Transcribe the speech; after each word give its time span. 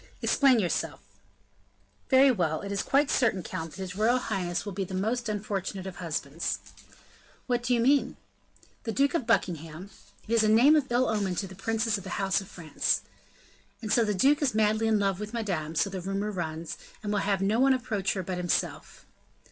"Explain 0.23 0.57
yourself." 0.57 0.99
"Very 2.09 2.31
well; 2.31 2.61
it 2.61 2.71
is 2.71 2.81
quite 2.81 3.11
certain, 3.11 3.43
count, 3.43 3.69
that 3.73 3.77
his 3.81 3.95
royal 3.95 4.17
highness 4.17 4.65
will 4.65 4.73
be 4.73 4.83
the 4.83 4.95
most 4.95 5.29
unfortunate 5.29 5.85
of 5.85 5.97
husbands." 5.97 6.57
"What 7.45 7.61
do 7.61 7.75
you 7.75 7.79
mean?" 7.79 8.17
"The 8.83 8.93
Duke 8.93 9.13
of 9.13 9.27
Buckingham" 9.27 9.91
"It 10.27 10.33
is 10.33 10.43
a 10.43 10.49
name 10.49 10.75
of 10.75 10.91
ill 10.91 11.07
omen 11.07 11.35
to 11.35 11.45
the 11.45 11.53
princes 11.53 11.99
of 11.99 12.03
the 12.03 12.17
house 12.17 12.41
of 12.41 12.47
France." 12.47 13.01
"And 13.83 13.93
so 13.93 14.03
the 14.03 14.15
duke 14.15 14.41
is 14.41 14.55
madly 14.55 14.87
in 14.87 14.97
love 14.97 15.19
with 15.19 15.35
Madame, 15.35 15.75
so 15.75 15.87
the 15.87 16.01
rumor 16.01 16.31
runs, 16.31 16.79
and 17.03 17.13
will 17.13 17.19
have 17.19 17.43
no 17.43 17.59
one 17.59 17.75
approach 17.75 18.13
her 18.13 18.23
but 18.23 18.37
himself." 18.37 19.05